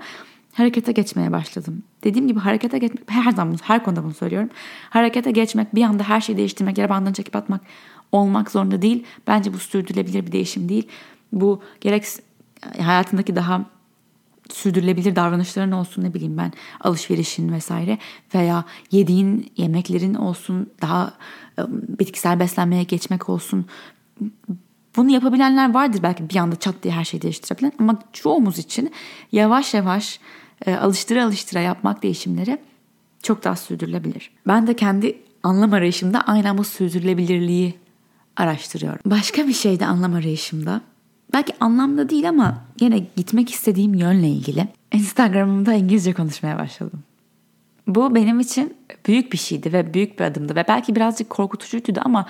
[0.53, 1.83] harekete geçmeye başladım.
[2.03, 4.49] Dediğim gibi harekete geçmek her zaman her konuda bunu söylüyorum.
[4.89, 7.61] Harekete geçmek bir anda her şeyi değiştirmek, yere bandını çekip atmak
[8.11, 9.05] olmak zorunda değil.
[9.27, 10.87] Bence bu sürdürülebilir bir değişim değil.
[11.31, 12.05] Bu gerek
[12.81, 13.65] hayatındaki daha
[14.53, 17.97] sürdürülebilir davranışların olsun ne bileyim ben alışverişin vesaire
[18.35, 21.13] veya yediğin yemeklerin olsun daha
[21.69, 23.65] bitkisel beslenmeye geçmek olsun
[24.95, 28.91] bunu yapabilenler vardır belki bir anda çat diye her şeyi değiştirebilen ama çoğumuz için
[29.31, 30.19] yavaş yavaş
[30.65, 32.57] e, alıştıra alıştıra yapmak değişimleri
[33.23, 34.31] çok daha sürdürülebilir.
[34.47, 37.75] Ben de kendi anlam arayışımda aynen bu sürdürülebilirliği
[38.35, 38.99] araştırıyorum.
[39.05, 40.81] Başka bir şey de anlam arayışımda
[41.35, 47.03] belki anlamda değil ama yine gitmek istediğim yönle ilgili Instagram'ımda İngilizce konuşmaya başladım.
[47.87, 52.25] Bu benim için büyük bir şeydi ve büyük bir adımdı ve belki birazcık korkutucuydu ama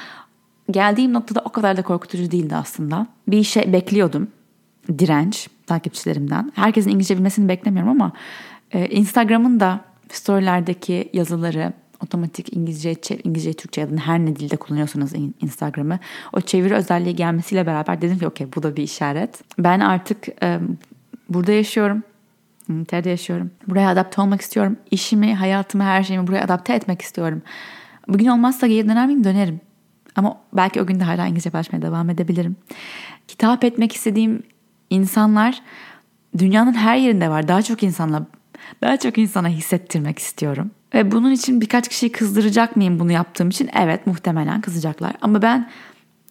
[0.71, 3.07] geldiğim noktada o kadar da korkutucu değildi aslında.
[3.27, 4.27] Bir şey bekliyordum.
[4.99, 6.51] Direnç takipçilerimden.
[6.55, 8.11] Herkesin İngilizce bilmesini beklemiyorum ama
[8.71, 11.73] e, Instagram'ın da storylerdeki yazıları
[12.05, 15.99] otomatik İngilizce, İngilizce, Türkçe ya da her ne dilde kullanıyorsanız Instagram'ı
[16.33, 19.41] o çeviri özelliği gelmesiyle beraber dedim ki okey bu da bir işaret.
[19.59, 20.59] Ben artık e,
[21.29, 22.03] burada yaşıyorum.
[22.69, 23.51] İngiltere'de yaşıyorum.
[23.67, 24.77] Buraya adapte olmak istiyorum.
[24.91, 27.41] İşimi, hayatımı, her şeyimi buraya adapte etmek istiyorum.
[28.07, 29.23] Bugün olmazsa geri döner miyim?
[29.23, 29.61] Dönerim.
[30.15, 32.55] Ama belki o gün de hala İngilizce başlamaya devam edebilirim.
[33.27, 34.43] Kitap etmek istediğim
[34.89, 35.61] insanlar
[36.37, 37.47] dünyanın her yerinde var.
[37.47, 38.25] Daha çok insanla
[38.81, 40.71] daha çok insana hissettirmek istiyorum.
[40.95, 43.69] Ve bunun için birkaç kişiyi kızdıracak mıyım bunu yaptığım için?
[43.73, 45.13] Evet muhtemelen kızacaklar.
[45.21, 45.69] Ama ben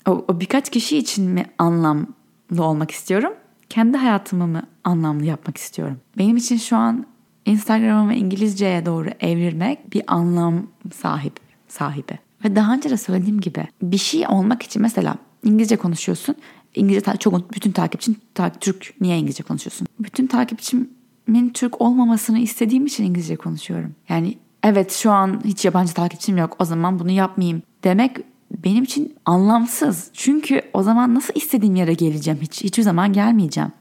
[0.09, 3.33] o, o birkaç kişi için mi anlamlı olmak istiyorum?
[3.69, 6.01] Kendi hayatımı mı anlamlı yapmak istiyorum?
[6.19, 7.07] Benim için şu an
[7.47, 11.33] Instagram'ımı İngilizceye doğru evirmek bir anlam sahip
[11.69, 12.19] sahibi.
[12.45, 16.35] Ve daha önce de söylediğim gibi bir şey olmak için mesela İngilizce konuşuyorsun.
[16.75, 18.95] İngilizce çok bütün takipçin ta, Türk.
[19.01, 19.87] Niye İngilizce konuşuyorsun?
[19.99, 23.95] Bütün takipçimin Türk olmamasını istediğim için İngilizce konuşuyorum.
[24.09, 28.17] Yani evet şu an hiç yabancı takipçim yok o zaman bunu yapmayayım demek
[28.65, 30.11] benim için anlamsız.
[30.13, 33.73] Çünkü o zaman nasıl istediğim yere geleceğim hiç hiçbir zaman gelmeyeceğim.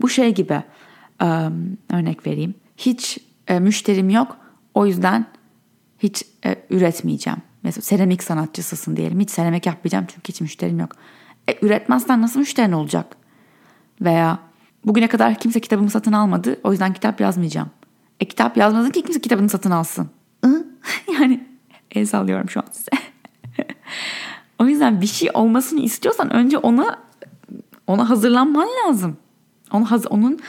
[0.00, 0.62] Bu şey gibi
[1.92, 2.54] örnek vereyim.
[2.76, 3.18] Hiç
[3.60, 4.36] müşterim yok
[4.74, 5.26] o yüzden
[5.98, 6.24] hiç
[6.70, 7.38] üretmeyeceğim.
[7.62, 9.20] Mesela seramik sanatçısısın diyelim.
[9.20, 10.90] Hiç seramik yapmayacağım çünkü hiç müşterim yok.
[11.48, 13.16] E, üretmezsen nasıl müşterin olacak?
[14.00, 14.38] Veya
[14.84, 16.60] bugüne kadar kimse kitabımı satın almadı.
[16.64, 17.70] O yüzden kitap yazmayacağım.
[18.20, 20.10] E kitap yazmadın ki kimse kitabını satın alsın.
[21.20, 21.44] yani
[21.90, 22.90] el sallıyorum şu an size.
[24.58, 26.98] o yüzden bir şey olmasını istiyorsan önce ona
[27.86, 29.16] ona hazırlanman lazım.
[29.72, 30.40] Onu haz onun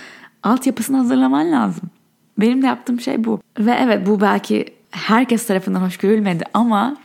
[0.44, 1.90] altyapısını hazırlaman lazım.
[2.38, 3.42] Benim de yaptığım şey bu.
[3.60, 6.98] Ve evet bu belki herkes tarafından hoş görülmedi ama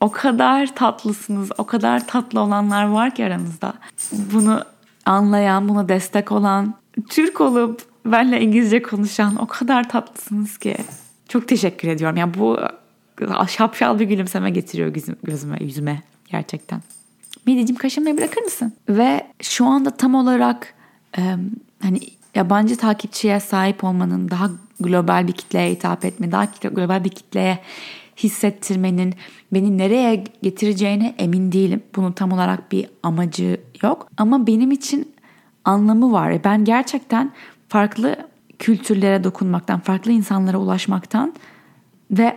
[0.00, 3.74] o kadar tatlısınız, o kadar tatlı olanlar var ki aranızda.
[4.12, 4.62] Bunu
[5.06, 6.74] anlayan, buna destek olan,
[7.08, 10.76] Türk olup benle İngilizce konuşan o kadar tatlısınız ki.
[11.28, 12.16] Çok teşekkür ediyorum.
[12.16, 12.58] Yani bu
[13.48, 16.80] şapşal bir gülümseme getiriyor gözüme, yüzüme gerçekten.
[17.46, 18.72] Midicim kaşınmayı bırakır mısın?
[18.88, 20.74] Ve şu anda tam olarak
[21.18, 21.22] e,
[21.82, 22.00] hani
[22.34, 27.58] yabancı takipçiye sahip olmanın daha global bir kitleye hitap etme, daha global bir kitleye
[28.16, 29.14] hissettirmenin
[29.52, 31.82] beni nereye getireceğine emin değilim.
[31.96, 34.08] Bunun tam olarak bir amacı yok.
[34.16, 35.14] Ama benim için
[35.64, 36.44] anlamı var.
[36.44, 37.32] Ben gerçekten
[37.68, 38.16] farklı
[38.58, 41.34] kültürlere dokunmaktan, farklı insanlara ulaşmaktan
[42.10, 42.36] ve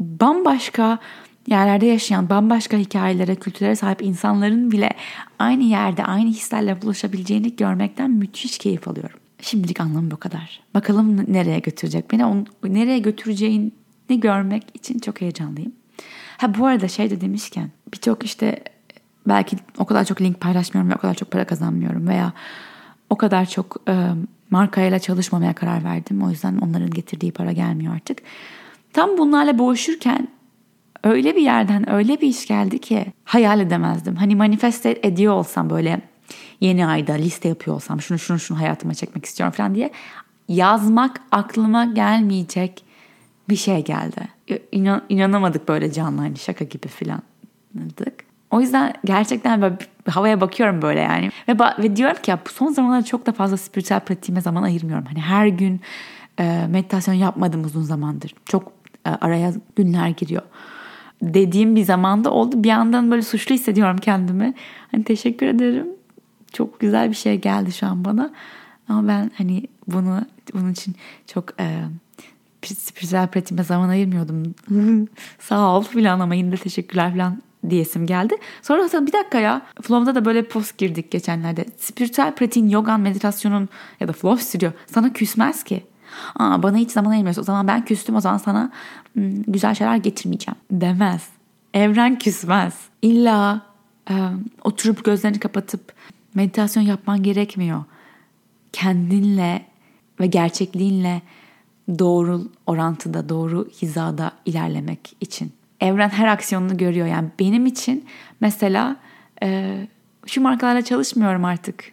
[0.00, 0.98] bambaşka
[1.46, 4.90] yerlerde yaşayan bambaşka hikayelere, kültürlere sahip insanların bile
[5.38, 9.18] aynı yerde, aynı hislerle bulaşabileceğini görmekten müthiş keyif alıyorum.
[9.42, 10.60] Şimdilik anlamı bu kadar.
[10.74, 12.24] Bakalım nereye götürecek beni.
[12.24, 13.70] Onu, nereye götüreceğini
[14.08, 15.72] görmek için çok heyecanlıyım.
[16.36, 18.64] Ha bu arada şey de demişken birçok işte
[19.28, 22.32] belki o kadar çok link paylaşmıyorum ve o kadar çok para kazanmıyorum veya
[23.10, 24.08] o kadar çok e,
[24.50, 26.22] markayla çalışmamaya karar verdim.
[26.22, 28.18] O yüzden onların getirdiği para gelmiyor artık.
[28.92, 30.28] Tam bunlarla boğuşurken
[31.04, 34.16] öyle bir yerden öyle bir iş geldi ki hayal edemezdim.
[34.16, 36.00] Hani manifeste ediyor olsam böyle
[36.60, 39.90] yeni ayda liste yapıyor olsam şunu şunu şunu hayatıma çekmek istiyorum falan diye
[40.48, 42.84] yazmak aklıma gelmeyecek
[43.48, 44.28] bir şey geldi.
[44.72, 47.22] İnan, inanamadık böyle canlı hani şaka gibi falan
[47.74, 48.29] dedik.
[48.50, 49.76] O yüzden gerçekten böyle
[50.08, 51.30] havaya bakıyorum böyle yani.
[51.48, 55.04] Ve, ve diyorum ki ya son zamanlarda çok da fazla spiritüel pratiğime zaman ayırmıyorum.
[55.04, 55.80] Hani her gün
[56.38, 58.34] e, meditasyon yapmadım uzun zamandır.
[58.46, 58.72] Çok
[59.06, 60.42] e, araya günler giriyor.
[61.22, 62.64] Dediğim bir zamanda oldu.
[62.64, 64.54] Bir yandan böyle suçlu hissediyorum kendimi.
[64.90, 65.86] Hani teşekkür ederim.
[66.52, 68.30] Çok güzel bir şey geldi şu an bana.
[68.88, 70.20] Ama ben hani bunu
[70.54, 70.94] bunun için
[71.26, 71.80] çok e,
[72.62, 74.54] spiritüel pratiğime zaman ayırmıyordum.
[75.38, 78.34] Sağ ol filan ama yine de teşekkürler filan diyesim geldi.
[78.62, 81.64] Sonra hatta bir dakika ya Flow'da da böyle post girdik geçenlerde.
[81.78, 83.68] Spiritüel pratiğin, yogan, meditasyonun
[84.00, 85.84] ya da Flow Studio sana küsmez ki.
[86.36, 87.42] Aa, bana hiç zaman ayırmıyorsun.
[87.42, 88.70] O zaman ben küstüm o zaman sana
[89.46, 91.28] güzel şeyler getirmeyeceğim demez.
[91.74, 92.74] Evren küsmez.
[93.02, 93.62] İlla
[94.10, 94.14] e,
[94.64, 95.92] oturup gözlerini kapatıp
[96.34, 97.84] meditasyon yapman gerekmiyor.
[98.72, 99.66] Kendinle
[100.20, 101.22] ve gerçekliğinle
[101.98, 105.52] doğru orantıda, doğru hizada ilerlemek için.
[105.80, 107.06] Evren her aksiyonunu görüyor.
[107.06, 108.04] Yani benim için
[108.40, 108.96] mesela
[109.42, 109.76] e,
[110.26, 111.92] şu markalarla çalışmıyorum artık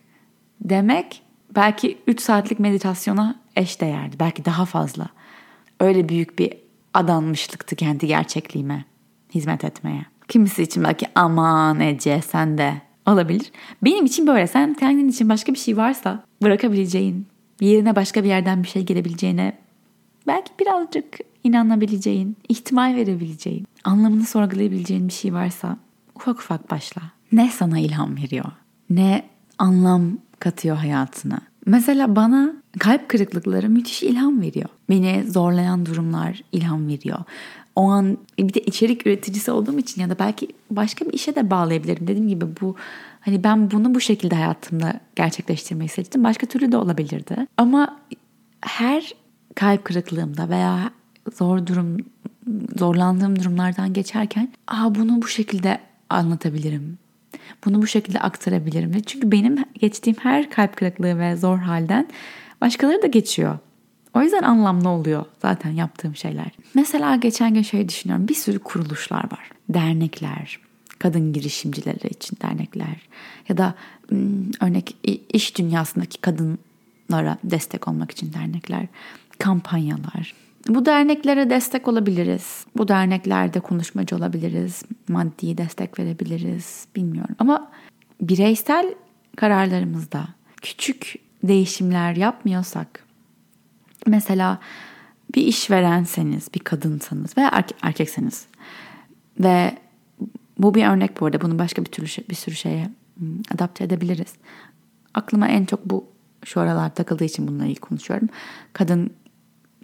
[0.61, 1.21] demek
[1.55, 4.15] belki 3 saatlik meditasyona eş değerdi.
[4.19, 5.09] Belki daha fazla.
[5.79, 6.53] Öyle büyük bir
[6.93, 8.85] adanmışlıktı kendi gerçekliğime
[9.35, 10.05] hizmet etmeye.
[10.27, 13.51] Kimisi için belki aman Ece sen de olabilir.
[13.83, 14.47] Benim için böyle.
[14.47, 17.27] Sen kendin için başka bir şey varsa bırakabileceğin,
[17.61, 19.57] yerine başka bir yerden bir şey gelebileceğine
[20.27, 25.77] belki birazcık inanabileceğin, ihtimal verebileceğin, anlamını sorgulayabileceğin bir şey varsa
[26.15, 27.01] ufak ufak başla.
[27.31, 28.51] Ne sana ilham veriyor?
[28.89, 29.23] Ne
[29.57, 31.41] anlam katıyor hayatına?
[31.65, 34.69] Mesela bana kalp kırıklıkları müthiş ilham veriyor.
[34.89, 37.19] Beni zorlayan durumlar ilham veriyor.
[37.75, 41.49] O an bir de içerik üreticisi olduğum için ya da belki başka bir işe de
[41.49, 42.07] bağlayabilirim.
[42.07, 42.75] Dediğim gibi bu
[43.19, 46.23] hani ben bunu bu şekilde hayatımda gerçekleştirmeyi seçtim.
[46.23, 47.35] Başka türlü de olabilirdi.
[47.57, 47.99] Ama
[48.61, 49.11] her
[49.55, 50.91] kalp kırıklığımda veya
[51.35, 51.97] zor durum
[52.77, 56.97] zorlandığım durumlardan geçerken aa bunu bu şekilde anlatabilirim.
[57.65, 59.01] Bunu bu şekilde aktarabilirim.
[59.01, 62.07] Çünkü benim geçtiğim her kalp kırıklığı ve zor halden
[62.61, 63.59] başkaları da geçiyor.
[64.13, 66.51] O yüzden anlamlı oluyor zaten yaptığım şeyler.
[66.73, 68.27] Mesela geçen gün şey düşünüyorum.
[68.27, 69.49] Bir sürü kuruluşlar var.
[69.69, 70.59] Dernekler,
[70.99, 73.01] kadın girişimcileri için dernekler
[73.49, 73.75] ya da
[74.61, 74.95] örnek
[75.33, 78.87] iş dünyasındaki kadınlara destek olmak için dernekler,
[79.39, 80.33] kampanyalar.
[80.67, 82.65] Bu derneklere destek olabiliriz.
[82.77, 84.83] Bu derneklerde konuşmacı olabiliriz.
[85.07, 86.85] Maddi destek verebiliriz.
[86.95, 87.35] Bilmiyorum.
[87.39, 87.71] Ama
[88.21, 88.95] bireysel
[89.35, 90.27] kararlarımızda
[90.61, 93.03] küçük değişimler yapmıyorsak
[94.07, 94.59] mesela
[95.35, 98.45] bir işverenseniz, bir kadınsanız veya erke- erkekseniz
[99.39, 99.77] ve
[100.57, 101.41] bu bir örnek bu arada.
[101.41, 102.89] Bunu başka bir türlü şey, bir sürü şeye
[103.53, 104.33] adapte edebiliriz.
[105.13, 106.05] Aklıma en çok bu
[106.45, 108.29] şu aralar takıldığı için bununla ilgili konuşuyorum.
[108.73, 109.11] Kadın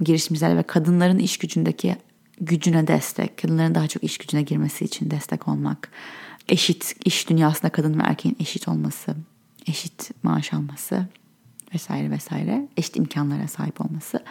[0.01, 1.95] girişimciler ve kadınların iş gücündeki
[2.41, 5.89] gücüne destek, kadınların daha çok iş gücüne girmesi için destek olmak,
[6.49, 9.15] eşit iş dünyasında kadın ve erkeğin eşit olması,
[9.67, 11.08] eşit maaş alması
[11.73, 14.23] vesaire vesaire, eşit imkanlara sahip olması.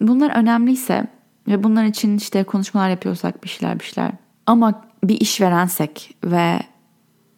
[0.00, 1.06] Bunlar önemliyse
[1.48, 4.12] ve bunlar için işte konuşmalar yapıyorsak bir şeyler bir şeyler
[4.46, 6.60] ama bir işverensek ve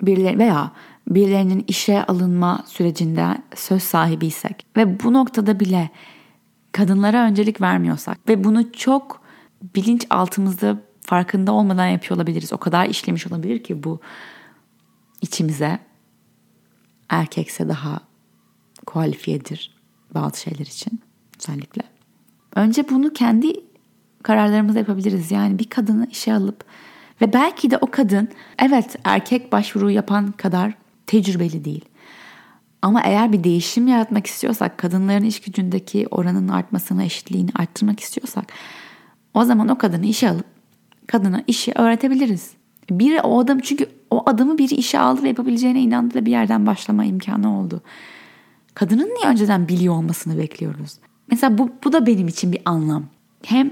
[0.03, 0.73] birileri veya
[1.09, 5.91] birilerinin işe alınma sürecinde söz sahibiysek ve bu noktada bile
[6.77, 9.23] kadınlara öncelik vermiyorsak ve bunu çok
[9.75, 12.53] bilinç altımızda farkında olmadan yapıyor olabiliriz.
[12.53, 14.01] O kadar işlemiş olabilir ki bu
[15.23, 15.79] içimize
[17.09, 18.01] erkekse daha
[18.87, 19.77] kualifiyedir
[20.15, 21.01] bazı şeyler için
[21.39, 21.83] özellikle.
[22.55, 23.53] Önce bunu kendi
[24.23, 25.31] kararlarımızda yapabiliriz.
[25.31, 26.65] Yani bir kadını işe alıp
[27.21, 30.75] ve belki de o kadın evet erkek başvuru yapan kadar
[31.07, 31.85] tecrübeli değil.
[32.87, 38.45] Ama eğer bir değişim yaratmak istiyorsak, kadınların iş gücündeki oranın artmasını, eşitliğini arttırmak istiyorsak
[39.35, 40.47] o zaman o kadını işe alıp
[41.07, 42.51] kadına işi öğretebiliriz.
[42.91, 46.67] Biri o adam çünkü o adamı biri işe aldı ve yapabileceğine inandı ve bir yerden
[46.67, 47.83] başlama imkanı oldu.
[48.75, 50.99] Kadının niye önceden biliyor olmasını bekliyoruz?
[51.31, 53.05] Mesela bu, bu da benim için bir anlam.
[53.43, 53.71] Hem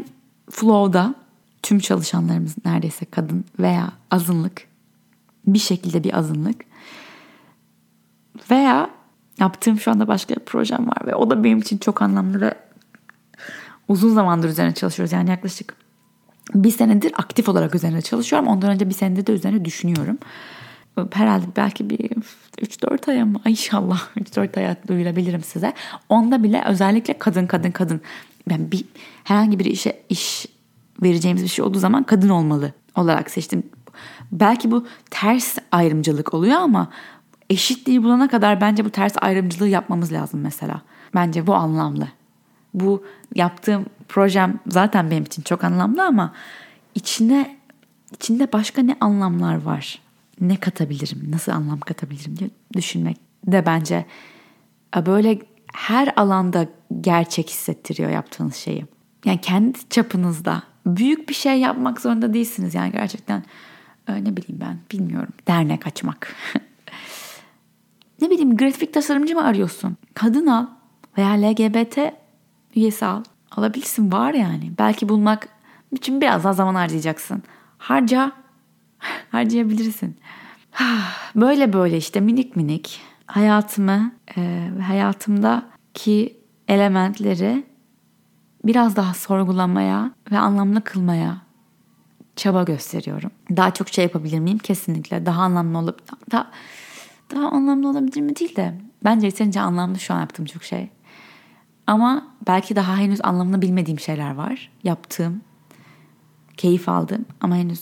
[0.50, 1.14] flow'da
[1.62, 4.66] tüm çalışanlarımız neredeyse kadın veya azınlık
[5.46, 6.64] bir şekilde bir azınlık
[8.50, 8.90] veya
[9.44, 12.54] yaptığım şu anda başka bir projem var ve o da benim için çok anlamlı ve
[13.88, 15.12] uzun zamandır üzerine çalışıyoruz.
[15.12, 15.74] Yani yaklaşık
[16.54, 18.48] bir senedir aktif olarak üzerine çalışıyorum.
[18.48, 20.18] Ondan önce bir senedir de üzerine düşünüyorum.
[21.12, 21.98] herhalde belki bir
[22.59, 23.40] 3-4 aya mı?
[23.44, 25.72] Ay inşallah 3-4 aya duyurabilirim size.
[26.09, 28.00] Onda bile özellikle kadın kadın kadın.
[28.48, 28.85] Ben bir
[29.24, 30.46] herhangi bir işe iş
[31.02, 33.62] vereceğimiz bir şey olduğu zaman kadın olmalı olarak seçtim.
[34.33, 36.90] Belki bu ters ayrımcılık oluyor ama
[37.50, 40.83] eşitliği bulana kadar bence bu ters ayrımcılığı yapmamız lazım mesela.
[41.14, 42.09] Bence bu anlamlı.
[42.74, 43.04] Bu
[43.35, 46.33] yaptığım projem zaten benim için çok anlamlı ama
[46.94, 47.57] içine
[48.12, 49.98] içinde başka ne anlamlar var?
[50.40, 51.30] Ne katabilirim?
[51.30, 54.07] Nasıl anlam katabilirim diye düşünmek de bence
[54.96, 55.38] e, böyle
[55.74, 56.66] her alanda
[57.00, 58.87] gerçek hissettiriyor yaptığınız şeyi.
[59.24, 62.74] Yani kendi çapınızda büyük bir şey yapmak zorunda değilsiniz.
[62.74, 63.42] Yani gerçekten
[64.09, 65.33] e, ne bileyim ben bilmiyorum.
[65.48, 66.35] Dernek açmak.
[68.20, 69.96] ne bileyim grafik tasarımcı mı arıyorsun?
[70.14, 70.66] Kadın al
[71.18, 71.98] veya LGBT
[72.77, 73.22] üyesi al.
[73.50, 74.72] Alabilirsin var yani.
[74.79, 75.48] Belki bulmak
[75.92, 77.42] için biraz daha zaman harcayacaksın.
[77.79, 78.33] Harca.
[79.31, 80.16] Harcayabilirsin.
[81.37, 87.64] Böyle böyle işte minik minik hayatımı e, hayatımdaki elementleri
[88.64, 91.42] biraz daha sorgulamaya ve anlamlı kılmaya
[92.37, 93.31] çaba gösteriyorum.
[93.57, 94.59] Daha çok şey yapabilir miyim?
[94.59, 95.27] Kesinlikle.
[95.27, 96.00] Daha anlamlı olup
[96.33, 96.50] daha,
[97.30, 100.88] daha anlamlı olabilir mi değil de bence yeterince anlamlı şu an yaptığım çok şey.
[101.87, 104.70] Ama belki daha henüz anlamını bilmediğim şeyler var.
[104.84, 105.40] Yaptığım,
[106.56, 107.80] keyif aldığım ama henüz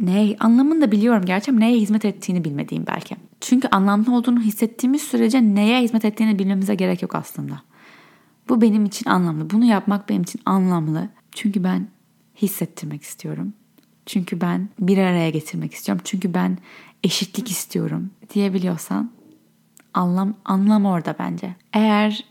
[0.00, 3.16] ne anlamını da biliyorum gerçi neye hizmet ettiğini bilmediğim belki.
[3.40, 7.62] Çünkü anlamlı olduğunu hissettiğimiz sürece neye hizmet ettiğini bilmemize gerek yok aslında.
[8.48, 9.50] Bu benim için anlamlı.
[9.50, 11.08] Bunu yapmak benim için anlamlı.
[11.32, 11.88] Çünkü ben
[12.42, 13.52] hissettirmek istiyorum.
[14.10, 16.02] Çünkü ben bir araya getirmek istiyorum.
[16.04, 16.58] Çünkü ben
[17.04, 19.10] eşitlik istiyorum diyebiliyorsan
[19.94, 21.54] anlam anlam orada bence.
[21.72, 22.24] Eğer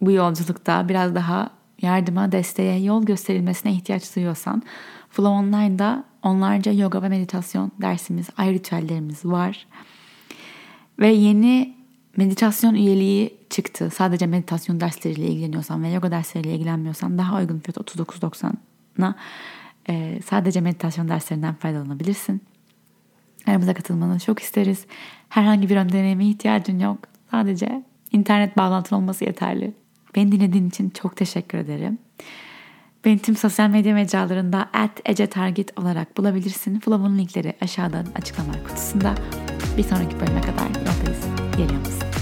[0.00, 1.50] bu yolculukta biraz daha
[1.82, 4.62] yardıma, desteğe, yol gösterilmesine ihtiyaç duyuyorsan
[5.10, 9.66] Flow Online'da onlarca yoga ve meditasyon dersimiz, ay ritüellerimiz var.
[10.98, 11.76] Ve yeni
[12.16, 13.90] meditasyon üyeliği çıktı.
[13.94, 19.14] Sadece meditasyon dersleriyle ilgileniyorsan ve yoga dersleriyle ilgilenmiyorsan daha uygun fiyat 39.90'a
[19.88, 22.42] e, sadece meditasyon derslerinden faydalanabilirsin.
[23.46, 24.86] Aramıza katılmanı çok isteriz.
[25.28, 26.98] Herhangi bir ön deneyime ihtiyacın yok.
[27.30, 29.74] Sadece internet bağlantın olması yeterli.
[30.14, 31.98] Beni dinlediğin için çok teşekkür ederim.
[33.04, 36.80] Beni tüm sosyal medya mecralarında at ecetarget olarak bulabilirsin.
[36.80, 39.14] Flow'un linkleri aşağıdan açıklama kutusunda.
[39.76, 41.26] Bir sonraki bölüme kadar yoldayız.
[41.56, 42.15] Geliyor musun?